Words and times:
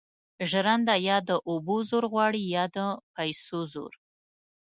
ژرنده 0.49 0.95
یا 1.09 1.17
د 1.29 1.31
اوبو 1.49 1.75
زور 1.89 2.03
غواړي 2.11 2.41
او 2.47 2.51
یا 2.55 2.63
د 2.75 2.77
پیسو 3.15 3.59
زور. 3.73 3.93